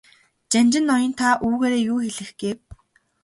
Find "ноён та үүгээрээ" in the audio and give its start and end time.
0.91-1.81